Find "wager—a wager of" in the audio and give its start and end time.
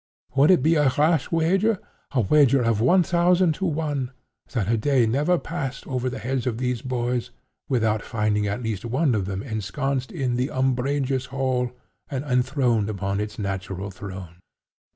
1.31-2.81